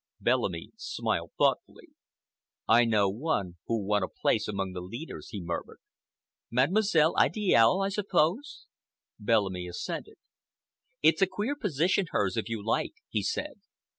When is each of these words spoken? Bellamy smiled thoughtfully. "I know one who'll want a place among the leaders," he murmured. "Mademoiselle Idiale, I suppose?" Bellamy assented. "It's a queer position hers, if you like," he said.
Bellamy 0.19 0.71
smiled 0.77 1.29
thoughtfully. 1.37 1.89
"I 2.67 2.85
know 2.85 3.07
one 3.07 3.57
who'll 3.67 3.85
want 3.85 4.03
a 4.03 4.07
place 4.07 4.47
among 4.47 4.73
the 4.73 4.81
leaders," 4.81 5.29
he 5.29 5.39
murmured. 5.39 5.77
"Mademoiselle 6.49 7.13
Idiale, 7.23 7.81
I 7.85 7.89
suppose?" 7.89 8.65
Bellamy 9.19 9.67
assented. 9.67 10.15
"It's 11.03 11.21
a 11.21 11.27
queer 11.27 11.55
position 11.55 12.07
hers, 12.09 12.35
if 12.35 12.49
you 12.49 12.65
like," 12.65 12.95
he 13.09 13.21
said. 13.21 13.61